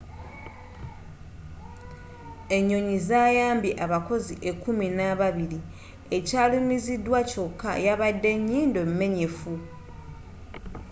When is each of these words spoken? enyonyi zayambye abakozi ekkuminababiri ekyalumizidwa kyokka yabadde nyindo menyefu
enyonyi 2.57 2.97
zayambye 3.07 3.71
abakozi 3.85 4.33
ekkuminababiri 4.49 5.59
ekyalumizidwa 6.17 7.19
kyokka 7.29 7.71
yabadde 7.85 8.31
nyindo 8.47 8.81
menyefu 8.99 9.51